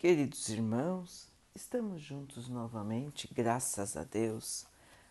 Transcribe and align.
Queridos 0.00 0.48
irmãos, 0.48 1.28
estamos 1.54 2.00
juntos 2.00 2.48
novamente, 2.48 3.28
graças 3.34 3.98
a 3.98 4.02
Deus. 4.02 4.64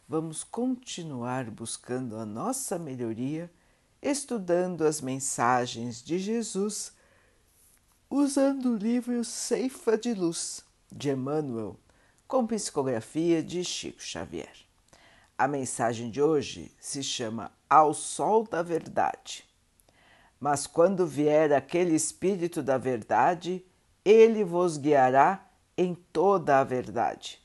Vamos 0.08 0.44
continuar 0.44 1.52
buscando 1.52 2.18
a 2.18 2.26
nossa 2.26 2.80
melhoria, 2.80 3.52
estudando 4.02 4.84
as 4.84 5.00
mensagens 5.00 6.02
de 6.02 6.18
Jesus, 6.18 6.92
usando 8.10 8.72
o 8.72 8.78
livro 8.78 9.24
Ceifa 9.24 9.96
de 9.96 10.16
Luz 10.16 10.66
de 10.92 11.12
Emmanuel, 11.12 11.78
com 12.28 12.48
psicografia 12.48 13.44
de 13.44 13.64
Chico 13.64 14.02
Xavier. 14.02 14.56
A 15.38 15.48
mensagem 15.48 16.10
de 16.10 16.20
hoje 16.20 16.72
se 16.80 17.04
chama 17.04 17.52
Ao 17.70 17.94
Sol 17.94 18.44
da 18.44 18.64
Verdade. 18.64 19.46
Mas 20.40 20.66
quando 20.66 21.06
vier 21.06 21.54
aquele 21.54 21.94
Espírito 21.94 22.64
da 22.64 22.80
Verdade, 22.80 23.64
ele 24.04 24.44
vos 24.44 24.78
guiará 24.78 25.48
em 25.78 25.94
toda 25.94 26.60
a 26.60 26.64
verdade. 26.64 27.40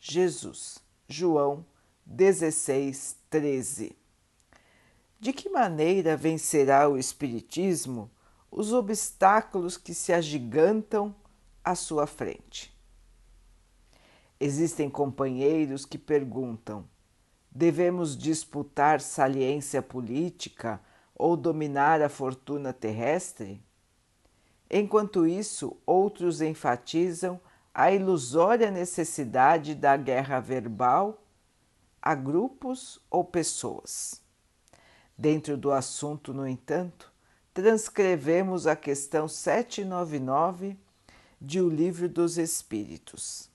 Jesus, 0.00 0.78
João 1.08 1.64
16, 2.04 3.16
13. 3.28 3.96
De 5.18 5.32
que 5.32 5.48
maneira 5.48 6.16
vencerá 6.16 6.88
o 6.88 6.96
Espiritismo 6.96 8.10
os 8.50 8.72
obstáculos 8.72 9.76
que 9.76 9.92
se 9.92 10.12
agigantam 10.12 11.14
à 11.64 11.74
sua 11.74 12.06
frente? 12.06 12.74
Existem 14.38 14.90
companheiros 14.90 15.84
que 15.84 15.98
perguntam: 15.98 16.86
devemos 17.50 18.16
disputar 18.16 19.00
saliência 19.00 19.82
política 19.82 20.80
ou 21.14 21.36
dominar 21.36 22.02
a 22.02 22.08
fortuna 22.08 22.72
terrestre? 22.72 23.60
Enquanto 24.70 25.26
isso, 25.26 25.76
outros 25.86 26.40
enfatizam 26.40 27.40
a 27.72 27.92
ilusória 27.92 28.70
necessidade 28.70 29.74
da 29.74 29.96
guerra 29.96 30.40
verbal 30.40 31.22
a 32.02 32.14
grupos 32.14 33.00
ou 33.10 33.24
pessoas. 33.24 34.22
Dentro 35.18 35.56
do 35.56 35.72
assunto, 35.72 36.32
no 36.32 36.46
entanto, 36.46 37.12
transcrevemos 37.52 38.66
a 38.66 38.76
questão 38.76 39.28
799 39.28 40.76
de 41.40 41.60
O 41.60 41.68
Livro 41.68 42.08
dos 42.08 42.38
Espíritos. 42.38 43.50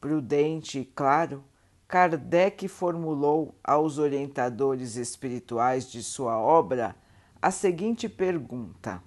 Prudente 0.00 0.80
e 0.80 0.84
claro, 0.84 1.44
Kardec 1.88 2.66
formulou 2.68 3.54
aos 3.62 3.98
orientadores 3.98 4.96
espirituais 4.96 5.90
de 5.90 6.02
sua 6.02 6.38
obra 6.38 6.96
a 7.40 7.50
seguinte 7.50 8.08
pergunta 8.08 9.02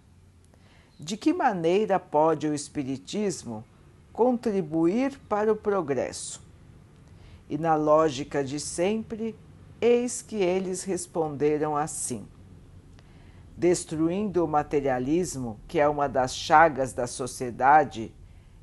de 1.00 1.16
que 1.16 1.32
maneira 1.32 2.00
pode 2.00 2.48
o 2.48 2.54
Espiritismo 2.54 3.64
contribuir 4.12 5.20
para 5.30 5.52
o 5.52 5.56
progresso? 5.56 6.42
E 7.48 7.58
na 7.58 7.76
lógica 7.76 8.44
de 8.44 8.60
sempre, 8.60 9.36
eis 9.80 10.22
que 10.22 10.38
eles 10.38 10.84
responderam 10.84 11.78
assim: 11.78 12.28
Destruindo 13.56 14.44
o 14.44 14.48
materialismo, 14.48 15.60
que 15.68 15.80
é 15.80 15.88
uma 15.88 16.10
das 16.10 16.36
chagas 16.36 16.94
da 16.94 17.06
sociedade, 17.06 18.14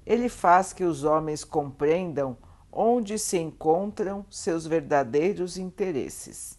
ele 0.05 0.29
faz 0.29 0.73
que 0.73 0.85
os 0.85 1.05
homens 1.05 1.45
compreendam 1.45 2.37
onde 2.71 3.19
se 3.19 3.39
encontram 3.39 4.27
seus 4.29 4.67
verdadeiros 4.67 5.57
interesses. 5.57 6.59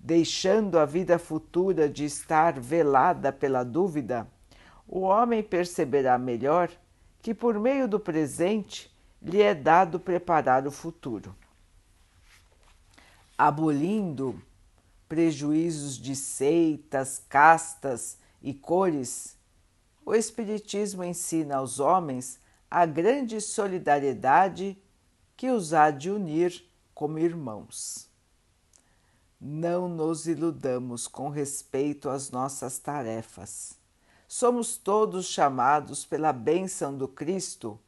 Deixando 0.00 0.78
a 0.78 0.86
vida 0.86 1.18
futura 1.18 1.88
de 1.88 2.04
estar 2.04 2.58
velada 2.58 3.30
pela 3.30 3.62
dúvida, 3.62 4.26
o 4.88 5.00
homem 5.00 5.42
perceberá 5.42 6.16
melhor 6.16 6.70
que, 7.20 7.34
por 7.34 7.58
meio 7.58 7.88
do 7.88 7.98
presente, 7.98 8.94
lhe 9.20 9.42
é 9.42 9.54
dado 9.54 9.98
preparar 9.98 10.66
o 10.66 10.70
futuro. 10.70 11.34
Abolindo 13.36 14.40
prejuízos 15.08 15.98
de 15.98 16.14
seitas, 16.14 17.22
castas 17.28 18.18
e 18.40 18.54
cores, 18.54 19.36
o 20.04 20.14
Espiritismo 20.14 21.02
ensina 21.02 21.56
aos 21.56 21.80
homens 21.80 22.38
a 22.70 22.86
grande 22.86 23.40
solidariedade 23.40 24.80
que 25.36 25.50
os 25.50 25.74
há 25.74 25.90
de 25.90 26.10
unir 26.10 26.64
como 26.94 27.18
irmãos. 27.18 28.08
Não 29.40 29.88
nos 29.88 30.26
iludamos 30.26 31.08
com 31.08 31.28
respeito 31.28 32.08
às 32.08 32.30
nossas 32.30 32.78
tarefas 32.78 33.76
somos 34.28 34.76
todos 34.76 35.26
chamados 35.26 36.04
pela 36.04 36.32
bênção 36.32 36.96
do 36.96 37.06
Cristo 37.06 37.78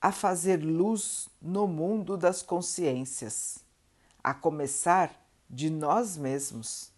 a 0.00 0.10
fazer 0.10 0.56
luz 0.56 1.28
no 1.40 1.66
mundo 1.66 2.16
das 2.16 2.42
consciências, 2.42 3.58
a 4.24 4.32
começar 4.32 5.14
de 5.48 5.68
nós 5.68 6.16
mesmos, 6.16 6.90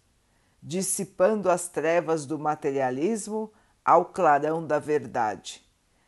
dissipando 0.61 1.49
as 1.49 1.67
trevas 1.67 2.25
do 2.25 2.39
materialismo 2.39 3.51
ao 3.83 4.05
clarão 4.05 4.65
da 4.65 4.79
verdade, 4.79 5.61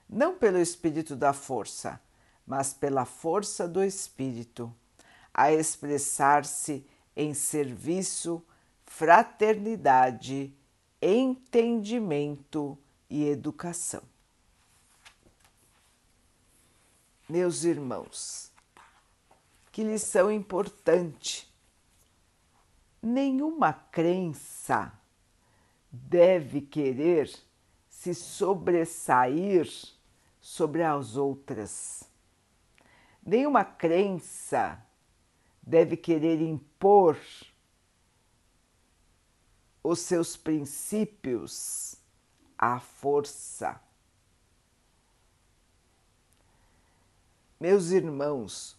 não 0.07 0.38
pelo 0.38 0.57
espírito 0.57 1.16
da 1.16 1.34
força, 1.34 2.00
mas 2.47 2.74
pela 2.74 3.03
força 3.03 3.68
do 3.68 3.84
espírito, 3.84 4.74
a 5.34 5.52
expressar-se 5.52 6.88
em 7.16 7.34
serviço, 7.34 8.42
fraternidade 8.86 10.56
entendimento 11.08 12.76
e 13.08 13.28
educação. 13.30 14.02
Meus 17.30 17.64
irmãos, 17.64 18.52
que 19.72 19.84
lição 19.84 20.32
importante! 20.32 21.48
Nenhuma 23.02 23.72
crença 23.72 24.92
deve 25.92 26.62
querer 26.62 27.32
se 27.88 28.16
sobressair 28.16 29.70
sobre 30.42 30.82
as 30.82 31.16
outras. 31.18 32.04
Nenhuma 33.24 33.64
crença 33.64 34.84
deve 35.62 35.96
querer 35.98 36.42
impor 36.42 37.16
os 39.85 40.00
seus 40.00 40.35
princípios 40.35 41.96
à 42.57 42.79
força. 42.79 43.79
Meus 47.59 47.91
irmãos, 47.91 48.75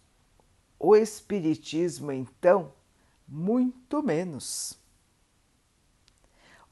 o 0.77 0.97
Espiritismo, 0.97 2.11
então, 2.11 2.73
muito 3.27 4.03
menos. 4.03 4.77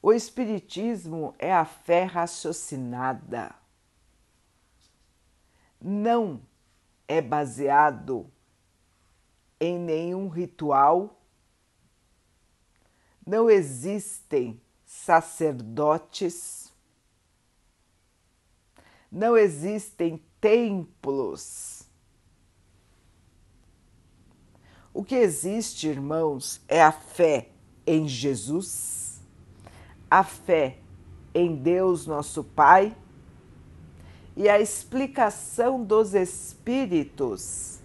O 0.01 0.11
Espiritismo 0.11 1.33
é 1.39 1.53
a 1.53 1.63
fé 1.63 2.03
raciocinada. 2.03 3.55
Não 5.79 6.41
é 7.07 7.21
baseado 7.21 8.29
em 9.61 9.79
nenhum 9.79 10.27
ritual 10.27 11.17
não 13.25 13.49
existem 13.49 14.61
sacerdotes, 14.85 16.71
não 19.11 19.35
existem 19.35 20.21
templos. 20.39 21.83
O 24.93 25.03
que 25.03 25.15
existe, 25.15 25.87
irmãos, 25.87 26.61
é 26.67 26.81
a 26.81 26.91
fé 26.91 27.49
em 27.85 28.07
Jesus, 28.07 29.19
a 30.09 30.23
fé 30.23 30.77
em 31.33 31.55
Deus 31.55 32.05
nosso 32.05 32.43
Pai 32.43 32.95
e 34.37 34.47
a 34.47 34.59
explicação 34.59 35.83
dos 35.83 36.13
Espíritos 36.13 37.79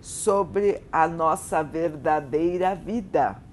sobre 0.00 0.82
a 0.92 1.08
nossa 1.08 1.62
verdadeira 1.62 2.74
vida 2.74 3.45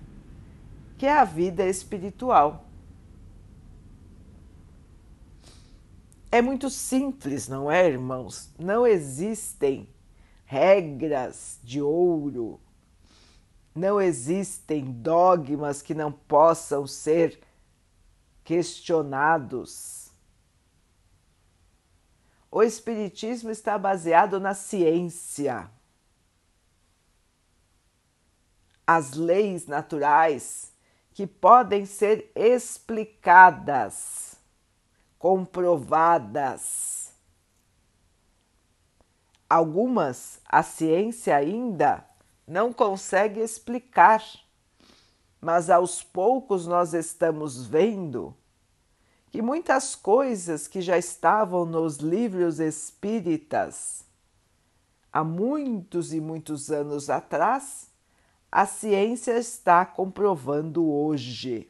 que 0.98 1.06
é 1.06 1.12
a 1.12 1.24
vida 1.24 1.66
espiritual. 1.66 2.70
É 6.32 6.42
muito 6.42 6.68
simples, 6.68 7.48
não 7.48 7.70
é, 7.70 7.88
irmãos? 7.88 8.50
Não 8.58 8.88
existem 8.88 9.88
regras 10.46 11.60
de 11.64 11.80
ouro, 11.80 12.60
não 13.76 14.02
existem 14.02 14.84
dogmas 14.84 15.82
que 15.82 15.94
não 15.94 16.12
possam 16.12 16.88
ser 16.88 17.40
questionados. 18.44 20.12
O 22.50 22.64
Espiritismo 22.64 23.52
está 23.52 23.78
baseado 23.78 24.40
na 24.40 24.56
ciência. 24.56 25.70
As 28.86 29.14
leis 29.14 29.68
naturais 29.68 30.73
que 31.14 31.28
podem 31.28 31.86
ser 31.86 32.32
explicadas, 32.36 34.36
comprovadas. 35.20 37.14
Algumas 39.50 40.42
a 40.46 40.64
ciência 40.64 41.36
ainda 41.36 42.06
não 42.48 42.74
consegue 42.74 43.40
explicar, 43.40 44.24
mas 45.40 45.70
aos 45.70 46.02
poucos 46.02 46.66
nós 46.66 46.94
estamos 46.94 47.66
vendo 47.66 48.36
que 49.30 49.42
muitas 49.42 49.96
coisas 49.96 50.68
que 50.68 50.82
já 50.82 50.98
estavam 50.98 51.66
nos 51.66 51.98
livros 51.98 52.60
espíritas 52.60 54.04
há 55.12 55.24
muitos 55.24 56.12
e 56.12 56.20
muitos 56.20 56.72
anos 56.72 57.10
atrás, 57.10 57.93
a 58.54 58.68
ciência 58.68 59.36
está 59.36 59.84
comprovando 59.84 60.88
hoje. 60.88 61.68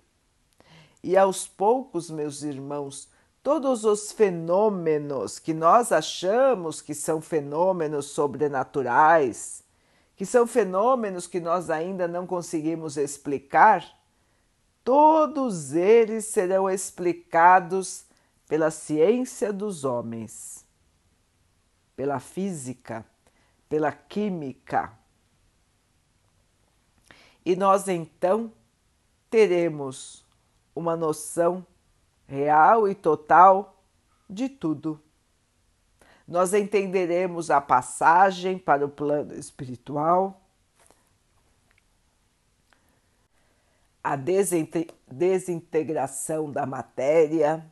E 1.01 1.15
aos 1.15 1.47
poucos, 1.47 2.09
meus 2.09 2.44
irmãos, 2.44 3.07
todos 3.41 3.85
os 3.85 4.12
fenômenos 4.12 5.39
que 5.39 5.53
nós 5.53 5.94
achamos 5.94 6.81
que 6.81 6.94
são 6.94 7.21
fenômenos 7.21 8.07
sobrenaturais, 8.07 9.63
que 10.13 10.25
são 10.25 10.45
fenômenos 10.45 11.25
que 11.25 11.39
nós 11.39 11.69
ainda 11.69 12.06
não 12.06 12.27
conseguimos 12.27 12.97
explicar, 12.97 13.86
todos 14.83 15.71
eles 15.71 16.25
serão 16.25 16.69
explicados 16.69 18.03
pela 18.45 18.69
ciência 18.69 19.53
dos 19.53 19.86
homens, 19.86 20.65
pela 21.95 22.19
física, 22.19 23.06
pela 23.69 23.94
química. 23.94 25.01
E 27.45 27.56
nós 27.56 27.88
então 27.88 28.51
teremos 29.30 30.25
uma 30.75 30.95
noção 30.95 31.66
real 32.25 32.88
e 32.88 32.95
total 32.95 33.84
de 34.30 34.50
tudo. 34.50 35.00
Nós 36.28 36.54
entenderemos 36.54 37.51
a 37.51 37.60
passagem 37.60 38.57
para 38.57 38.86
o 38.86 38.90
plano 38.90 39.34
espiritual 39.34 40.40
a 44.04 44.18
desintegração 44.18 46.51
da 46.51 46.66
matéria, 46.66 47.66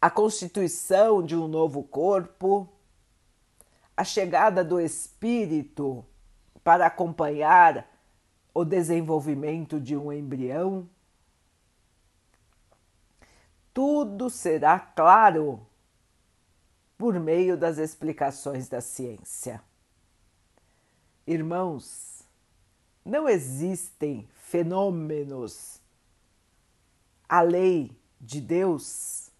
a 0.00 0.10
constituição 0.10 1.22
de 1.22 1.36
um 1.36 1.46
novo 1.46 1.82
corpo, 1.82 2.66
a 3.94 4.02
chegada 4.02 4.64
do 4.64 4.80
espírito 4.80 6.06
para 6.62 6.86
acompanhar 6.86 7.88
o 8.54 8.64
desenvolvimento 8.64 9.80
de 9.80 9.96
um 9.96 10.12
embrião. 10.12 10.88
Tudo 13.72 14.28
será 14.28 14.78
claro 14.78 15.66
por 16.98 17.18
meio 17.18 17.56
das 17.56 17.78
explicações 17.78 18.68
da 18.68 18.80
ciência. 18.80 19.62
Irmãos, 21.26 22.22
não 23.04 23.28
existem 23.28 24.28
fenômenos. 24.34 25.80
A 27.28 27.40
lei 27.40 27.90
de 28.20 28.40
Deus 28.40 29.30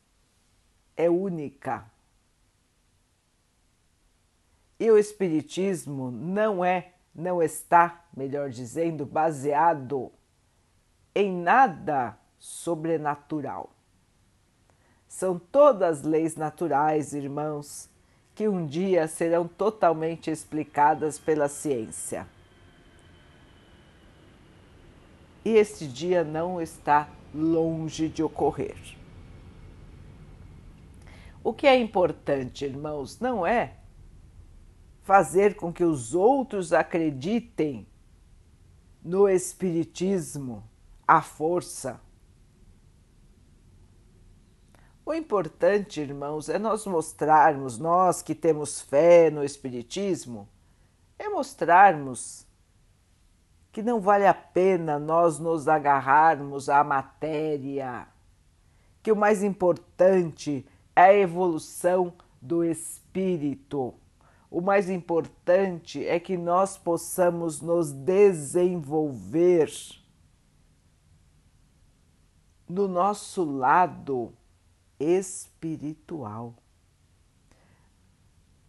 é 0.97 1.09
única. 1.09 1.89
E 4.79 4.91
o 4.91 4.99
Espiritismo 4.99 6.11
não 6.11 6.65
é, 6.65 6.92
não 7.14 7.43
está, 7.43 8.05
melhor 8.17 8.50
dizendo, 8.50 9.05
baseado 9.05 10.11
em 11.14 11.32
nada 11.32 12.17
sobrenatural. 12.38 13.70
São 15.06 15.38
todas 15.38 16.03
leis 16.03 16.37
naturais, 16.37 17.12
irmãos, 17.12 17.88
que 18.35 18.49
um 18.49 18.67
dia 18.67 19.06
serão 19.06 19.47
totalmente 19.47 20.31
explicadas 20.31 21.19
pela 21.19 21.49
ciência. 21.49 22.26
e 25.44 25.50
este 25.50 25.87
dia 25.87 26.23
não 26.23 26.61
está 26.61 27.09
longe 27.35 28.09
de 28.09 28.23
ocorrer. 28.23 28.76
O 31.43 31.53
que 31.53 31.67
é 31.67 31.76
importante, 31.76 32.64
irmãos, 32.64 33.19
não 33.19 33.44
é 33.44 33.75
fazer 35.02 35.56
com 35.56 35.72
que 35.72 35.84
os 35.84 36.14
outros 36.14 36.72
acreditem 36.72 37.87
no 39.02 39.28
Espiritismo, 39.28 40.62
à 41.06 41.20
força. 41.20 42.00
O 45.04 45.12
importante, 45.12 46.00
irmãos, 46.00 46.49
é 46.49 46.58
nós 46.58 46.87
mostrarmos, 46.87 47.78
nós 47.78 48.22
que 48.22 48.34
temos 48.34 48.81
fé 48.81 49.28
no 49.31 49.43
Espiritismo, 49.43 50.49
é 51.19 51.28
mostrarmos 51.28 52.46
que 53.72 53.82
não 53.82 54.00
vale 54.00 54.26
a 54.26 54.34
pena 54.34 54.99
nós 54.99 55.38
nos 55.38 55.66
agarrarmos 55.66 56.69
à 56.69 56.84
matéria, 56.84 58.06
que 59.02 59.10
o 59.10 59.16
mais 59.16 59.43
importante 59.43 60.64
é 60.94 61.02
a 61.02 61.14
evolução 61.14 62.12
do 62.40 62.62
espírito. 62.62 63.94
O 64.52 64.60
mais 64.60 64.90
importante 64.90 66.06
é 66.06 66.20
que 66.20 66.37
nós 66.37 66.76
possamos 66.76 67.62
nos 67.62 67.90
desenvolver 67.90 69.72
no 72.69 72.87
nosso 72.87 73.44
lado 73.44 74.32
espiritual, 75.00 76.54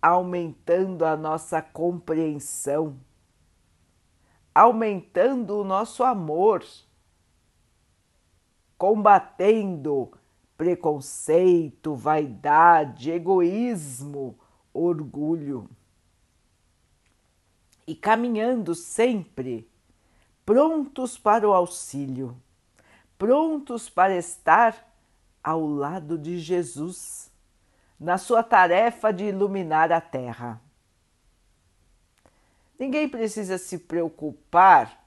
aumentando 0.02 1.06
a 1.06 1.18
nossa 1.18 1.62
compreensão 1.62 2.98
aumentando 4.54 5.60
o 5.60 5.64
nosso 5.64 6.04
amor, 6.04 6.64
combatendo 8.78 10.12
preconceito, 10.56 11.96
vaidade, 11.96 13.12
egoísmo, 13.12 14.38
orgulho 14.74 15.70
e 17.86 17.96
caminhando 17.96 18.74
sempre 18.74 19.70
prontos 20.46 21.18
para 21.18 21.48
o 21.48 21.54
auxílio, 21.54 22.36
prontos 23.18 23.90
para 23.90 24.16
estar 24.18 24.92
ao 25.44 25.66
lado 25.66 26.18
de 26.18 26.40
Jesus 26.40 27.32
na 28.00 28.18
sua 28.18 28.44
tarefa 28.44 29.12
de 29.12 29.26
iluminar 29.26 29.92
a 29.92 30.02
terra. 30.02 30.62
Ninguém 32.78 33.08
precisa 33.08 33.58
se 33.58 33.78
preocupar 33.78 35.06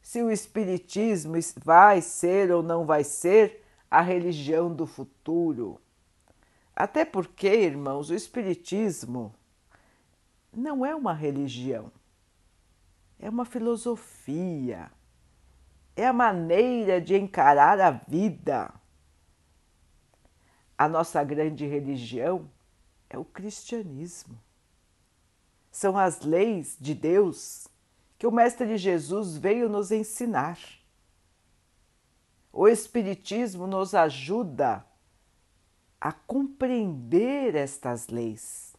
se 0.00 0.22
o 0.22 0.30
Espiritismo 0.30 1.34
vai 1.56 2.00
ser 2.00 2.50
ou 2.50 2.62
não 2.62 2.84
vai 2.84 3.02
ser 3.02 3.64
a 3.90 4.00
religião 4.00 4.72
do 4.72 4.86
futuro. 4.86 5.80
Até 6.74 7.04
porque, 7.04 7.48
irmãos, 7.48 8.10
o 8.10 8.14
Espiritismo 8.14 9.34
não 10.52 10.84
é 10.84 10.94
uma 10.94 11.12
religião, 11.12 11.90
é 13.18 13.28
uma 13.28 13.44
filosofia, 13.44 14.90
é 15.94 16.06
a 16.06 16.12
maneira 16.12 17.00
de 17.00 17.16
encarar 17.16 17.80
a 17.80 17.90
vida. 17.90 18.72
A 20.76 20.88
nossa 20.88 21.22
grande 21.22 21.66
religião 21.66 22.50
é 23.08 23.16
o 23.16 23.24
cristianismo 23.24 24.38
são 25.74 25.98
as 25.98 26.20
leis 26.20 26.76
de 26.80 26.94
Deus 26.94 27.66
que 28.16 28.28
o 28.28 28.30
Mestre 28.30 28.78
Jesus 28.78 29.36
veio 29.36 29.68
nos 29.68 29.90
ensinar. 29.90 30.56
O 32.52 32.68
Espiritismo 32.68 33.66
nos 33.66 33.92
ajuda 33.92 34.86
a 36.04 36.12
compreender 36.12 37.54
estas 37.54 38.08
leis 38.08 38.76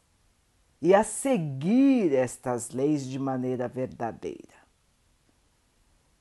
e 0.80 0.94
a 0.94 1.04
seguir 1.04 2.14
estas 2.14 2.70
leis 2.70 3.04
de 3.04 3.18
maneira 3.18 3.68
verdadeira. 3.68 4.54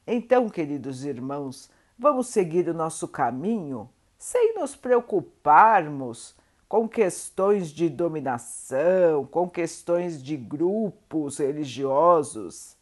Então, 0.07 0.49
queridos 0.49 1.05
irmãos, 1.05 1.71
vamos 1.99 2.29
seguir 2.29 2.71
o 2.71 2.73
nosso 2.73 3.07
caminho 3.07 3.87
sem 4.17 4.55
nos 4.55 4.75
preocuparmos 4.75 6.35
com 6.67 6.89
questões 6.89 7.69
de 7.69 7.91
dominação, 7.91 9.27
com 9.27 9.47
questões 9.47 10.23
de 10.23 10.39
grupos 10.39 11.37
religiosos. 11.37 12.79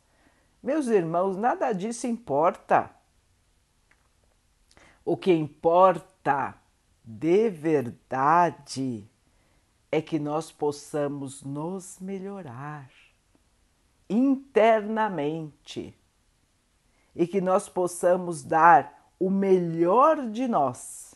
Meus 0.62 0.87
irmãos, 0.87 1.37
nada 1.37 1.73
disso 1.73 2.07
importa. 2.07 2.88
O 5.05 5.17
que 5.17 5.33
importa 5.33 6.62
de 7.05 7.51
verdade 7.51 9.09
é 9.91 10.01
que 10.01 10.19
nós 10.19 10.51
possamos 10.51 11.43
nos 11.43 11.99
melhorar 12.01 12.91
internamente 14.09 15.95
e 17.15 17.27
que 17.27 17.41
nós 17.41 17.69
possamos 17.69 18.43
dar 18.43 19.13
o 19.19 19.31
melhor 19.31 20.31
de 20.31 20.49
nós 20.49 21.13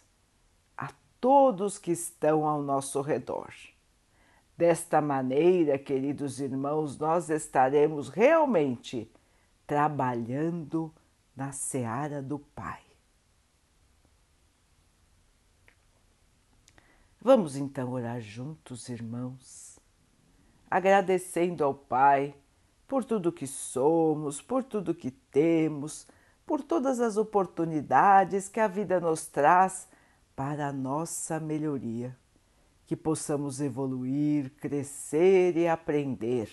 todos 1.26 1.76
que 1.76 1.90
estão 1.90 2.46
ao 2.46 2.62
nosso 2.62 3.00
redor. 3.00 3.52
Desta 4.56 5.00
maneira, 5.00 5.76
queridos 5.76 6.38
irmãos, 6.40 6.98
nós 6.98 7.28
estaremos 7.30 8.08
realmente 8.08 9.10
trabalhando 9.66 10.94
na 11.34 11.50
seara 11.50 12.22
do 12.22 12.38
Pai. 12.38 12.85
Vamos 17.26 17.56
então 17.56 17.90
orar 17.90 18.20
juntos, 18.20 18.88
irmãos, 18.88 19.80
agradecendo 20.70 21.64
ao 21.64 21.74
Pai 21.74 22.32
por 22.86 23.04
tudo 23.04 23.32
que 23.32 23.48
somos, 23.48 24.40
por 24.40 24.62
tudo 24.62 24.94
que 24.94 25.10
temos, 25.10 26.06
por 26.46 26.62
todas 26.62 27.00
as 27.00 27.16
oportunidades 27.16 28.48
que 28.48 28.60
a 28.60 28.68
vida 28.68 29.00
nos 29.00 29.26
traz 29.26 29.88
para 30.36 30.68
a 30.68 30.72
nossa 30.72 31.40
melhoria, 31.40 32.16
que 32.86 32.94
possamos 32.94 33.60
evoluir, 33.60 34.52
crescer 34.60 35.56
e 35.56 35.66
aprender. 35.66 36.48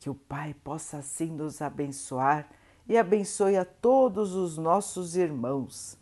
Que 0.00 0.10
o 0.10 0.14
Pai 0.16 0.54
possa 0.54 0.96
assim 0.96 1.30
nos 1.30 1.62
abençoar 1.62 2.50
e 2.88 2.98
abençoe 2.98 3.56
a 3.56 3.64
todos 3.64 4.34
os 4.34 4.58
nossos 4.58 5.14
irmãos. 5.14 6.01